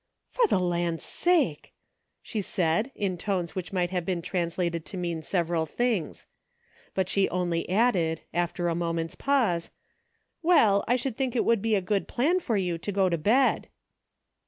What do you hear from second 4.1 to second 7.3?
translated to meair several things; but she